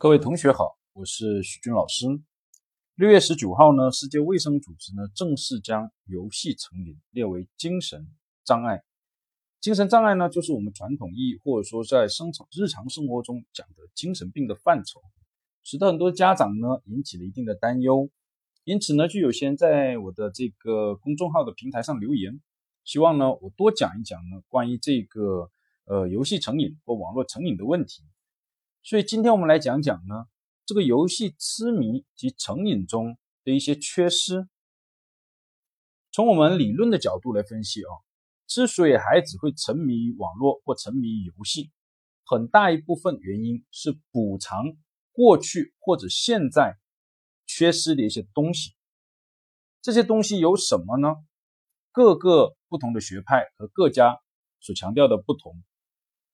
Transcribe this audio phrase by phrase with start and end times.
[0.00, 2.06] 各位同学好，我是许军老师。
[2.94, 8.08] 六月十九号呢，世界卫生组织呢正式将游戏成瘾列为精神
[8.42, 8.82] 障碍。
[9.60, 15.02] 精神障碍呢，就是我们传统意义或者说在生活日常生活中讲的精神病的范畴，
[15.62, 18.08] 使得很多家长呢引起了一定的担忧。
[18.64, 22.40] 因此呢，就有些人在我的这个公众号的平台上留言，
[22.84, 25.50] 希望呢我多讲一讲呢关于这个
[25.84, 28.02] 呃游戏成瘾或网络成瘾的问题。
[28.82, 30.24] 所以今天我们来讲讲呢，
[30.64, 34.48] 这个游戏痴迷及成瘾中的一些缺失。
[36.10, 37.92] 从我们理论的角度来分析啊，
[38.46, 41.70] 之所以孩子会沉迷于网络或沉迷于游戏，
[42.24, 44.64] 很大一部分原因是补偿
[45.12, 46.78] 过去或者现在
[47.46, 48.72] 缺失的一些东西。
[49.82, 51.16] 这些东西有什么呢？
[51.92, 54.18] 各个不同的学派和各家
[54.58, 55.62] 所强调的不同，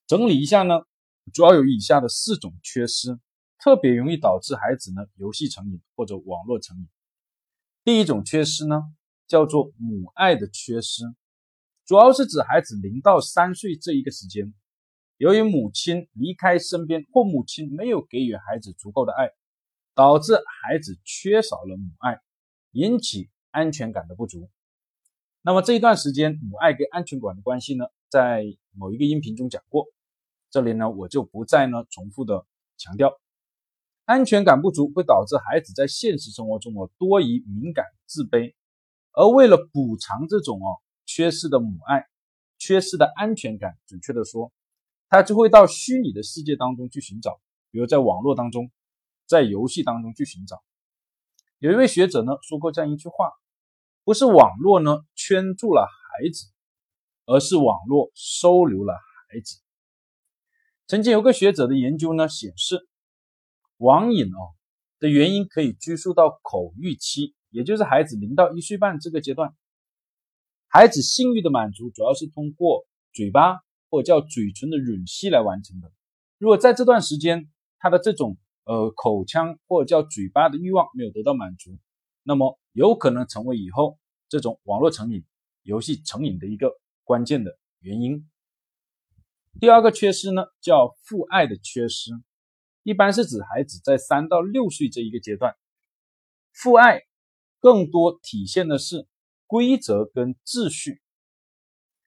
[0.06, 0.86] 整理一下呢。
[1.32, 3.18] 主要有以下的四种缺失，
[3.58, 6.88] 特别容易导致孩子呢游戏成瘾或者网络成瘾。
[7.84, 8.82] 第一种缺失呢，
[9.26, 11.04] 叫做母爱的缺失，
[11.84, 14.54] 主要是指孩子零到三岁这一个时间，
[15.18, 19.30] 由于母亲离开身边或母亲没有给予孩子足够的爱，
[19.94, 22.20] 导致孩子缺少了母爱，
[22.72, 24.48] 引起安全感的不足。
[25.42, 29.86] 那么这一段时间母爱跟安全感的关系呢，在某一个音频中讲过。
[30.56, 32.46] 这里呢，我就不再呢重复的
[32.78, 33.20] 强调，
[34.06, 38.54] 安全感不足会导致孩子在现实生活中啊多疑、敏感、自卑，
[39.12, 42.06] 而为了补偿这种哦缺失的母爱、
[42.56, 44.50] 缺失的安全感，准确的说，
[45.10, 47.38] 他就会到虚拟的世界当中去寻找，
[47.70, 48.70] 比如在网络当中，
[49.26, 50.62] 在游戏当中去寻找。
[51.58, 53.30] 有一位学者呢说过这样一句话：
[54.04, 56.46] 不是网络呢圈住了孩子，
[57.26, 59.58] 而是网络收留了孩子。
[60.86, 62.86] 曾经有个学者的研究呢显示，
[63.76, 64.54] 网瘾哦
[65.00, 69.52] 的原因可以追溯到口欲期，也就是孩子零到一岁半这个阶段，
[70.68, 73.58] 孩子性欲的满足主要是通过嘴巴
[73.90, 75.90] 或叫嘴唇的吮吸来完成的。
[76.38, 81.76] 如果在这段时间他的这种呃口腔或者叫嘴巴的欲望没有得到满足，
[82.22, 83.98] 那么有可能成为以后
[84.28, 85.24] 这种网络成瘾、
[85.62, 86.70] 游戏成瘾的一个
[87.02, 88.28] 关键的原因。
[89.58, 92.10] 第二个缺失呢，叫父爱的缺失，
[92.82, 95.56] 一般是指孩子在三到六岁这一个阶段，
[96.52, 97.04] 父爱
[97.58, 99.06] 更多体现的是
[99.46, 101.00] 规则跟秩序。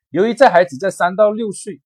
[0.09, 1.81] 由于在孩子在三到六岁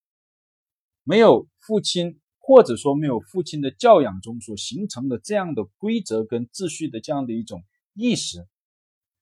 [1.03, 7.63] 没有父亲或者说没有父亲的教养中所形成的这样的规则跟秩序的这样的一种
[7.93, 8.45] 意识，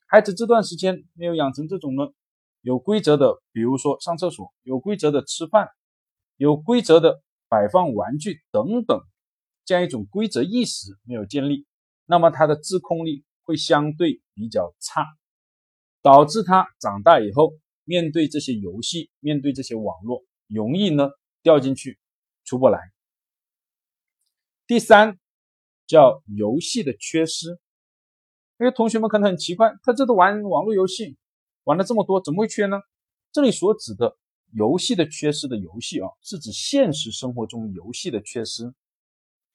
[0.08, 2.08] 孩子这段时间没有养成这种呢
[2.62, 5.70] 有规则的，比如说上厕所，有规则的吃饭。
[6.42, 9.00] 有规则的摆放玩具等等，
[9.64, 11.68] 这样一种规则意识没有建立，
[12.08, 15.06] 那么他的自控力会相对比较差，
[16.02, 17.54] 导致他长大以后
[17.84, 21.12] 面对这些游戏、面对这些网络，容易呢
[21.44, 22.00] 掉进去
[22.44, 22.80] 出不来。
[24.66, 25.20] 第三
[25.86, 27.52] 叫游戏的缺失，
[28.58, 31.20] 因为同学们可能很奇怪，他这都玩网络游戏
[31.66, 32.82] 玩了这么多，怎么会缺呢？
[33.32, 34.18] 这里所指的。
[34.54, 38.74] 游戏的缺失的游戏啊，是指现实生活中游戏的缺失。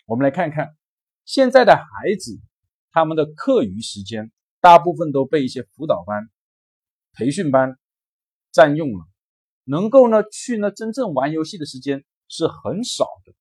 [0.06, 0.74] 我们来看看
[1.24, 1.82] 现在的孩
[2.18, 2.40] 子，
[2.92, 6.30] 他们的课余时间大部分都被一些辅导班、
[7.12, 7.76] 培训班
[8.52, 9.06] 占用了，
[9.64, 13.34] 能够呢去呢真正玩游戏的时间是很少的。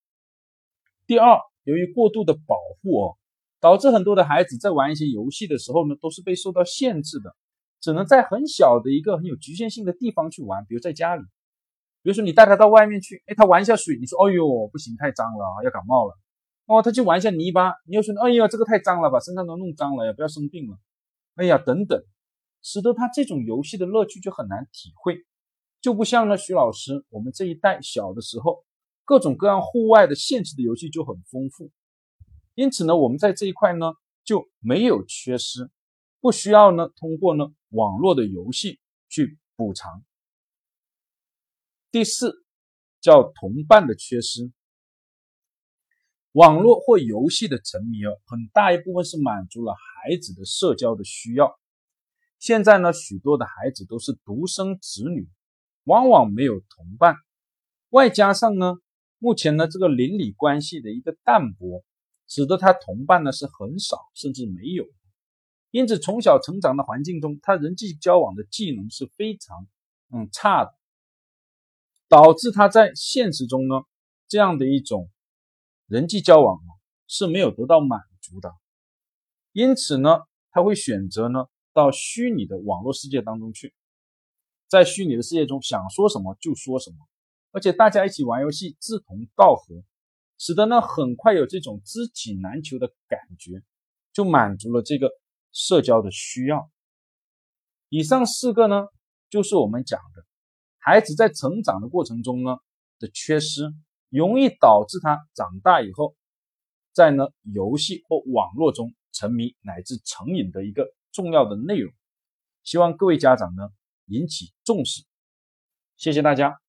[1.07, 3.17] 第二，由于过度的保护哦，
[3.61, 7.35] 导致很多的孩子在玩一些游戏的时候呢，都是被受到限制的，
[7.79, 11.23] 只能在很小的一个很有局限性的地方去玩，比如在家里。
[12.05, 16.15] 比如说你带他到外面去，哎，他玩一下水，你说，哎呦，不行，太脏了，要感冒了。
[16.67, 20.77] 哦，他去玩一下泥巴，你又说，哎呀，这个太脏了，把身上都弄脏了，也，不要生病了。
[21.33, 21.99] 哎呀，等等，
[22.61, 25.25] 使得他这种游戏的乐趣就很难体会，
[25.81, 28.63] 就不像呢徐老师我们这一代小的时候，
[29.03, 31.71] 各种各样户外的现实的游戏就很丰富。
[32.53, 33.93] 因此呢，我们在这一块呢
[34.23, 35.71] 就没有缺失，
[36.21, 38.79] 不需要呢通过呢网络的游戏
[39.09, 40.03] 去补偿。
[41.95, 42.43] 第四，
[42.99, 44.51] 叫同伴的缺失。
[46.33, 51.57] 网络或游戏的沉迷啊，很大一部分是满足了孩子的社交的需要。
[52.37, 55.29] 现在呢，许多的孩子都是独生子女，
[55.85, 57.15] 往往没有同伴，
[57.91, 58.73] 外加上呢，
[59.17, 61.85] 目前呢这个邻里关系的一个淡薄，
[62.27, 64.85] 使得他同伴呢是很少，甚至没有。
[65.71, 69.65] 因此，从小成长的环境中，他人际交往的技能是非常
[70.11, 70.73] 嗯差的。
[72.07, 73.81] 导致他在现实中呢，
[74.27, 75.09] 这样的一种
[75.87, 76.59] 人际交往
[77.07, 78.53] 是没有得到满足的，
[79.51, 80.19] 因此呢，
[80.51, 83.73] 他会选择呢到虚拟的网络世界当中去，
[84.67, 86.97] 在虚拟的世界中想说什么就说什么，
[87.51, 89.83] 而且大家一起玩游戏志同道合，
[90.37, 93.61] 使得呢很快有这种知己难求的感觉，
[94.11, 95.11] 就满足了这个
[95.51, 96.69] 社交的需要。
[97.89, 98.87] 以上四个呢，
[99.29, 100.25] 就是我们讲的
[100.85, 102.57] 孩子在成长的过程中呢
[102.99, 103.73] 的缺失。
[104.09, 106.15] 容易导致他长大以后，
[106.93, 111.91] 在呢游戏或网络中沉迷乃至成瘾的一个重要的内容。
[112.63, 113.67] 希望各位家长呢
[114.05, 115.03] 引起重视，
[115.97, 116.64] 谢谢大家。